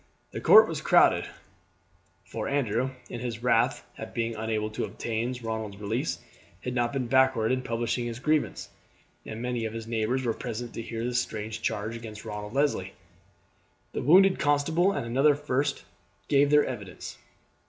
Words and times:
The 0.31 0.41
court 0.41 0.67
was 0.67 0.81
crowded, 0.81 1.27
for 2.25 2.47
Andrew, 2.47 2.89
in 3.07 3.19
his 3.19 3.43
wrath 3.43 3.85
at 3.99 4.15
being 4.15 4.33
unable 4.35 4.71
to 4.71 4.83
obtain 4.83 5.35
Ronald's 5.43 5.77
release, 5.77 6.17
had 6.63 6.73
not 6.73 6.91
been 6.91 7.05
backward 7.05 7.51
in 7.51 7.61
publishing 7.61 8.07
his 8.07 8.17
grievance, 8.17 8.69
and 9.27 9.43
many 9.43 9.63
of 9.63 9.73
his 9.73 9.85
neighbours 9.85 10.23
were 10.25 10.33
present 10.33 10.73
to 10.73 10.81
hear 10.81 11.03
this 11.03 11.21
strange 11.21 11.61
charge 11.61 11.95
against 11.95 12.25
Ronald 12.25 12.53
Leslie. 12.55 12.93
The 13.91 14.01
wounded 14.01 14.39
constable 14.39 14.91
and 14.91 15.05
another 15.05 15.35
first 15.35 15.85
gave 16.27 16.49
their 16.49 16.65
evidence. 16.65 17.19